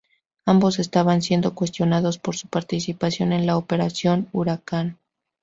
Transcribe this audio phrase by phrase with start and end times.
[0.47, 4.97] Ambos estaban siendo cuestionados por su participación en la Operación Huracán.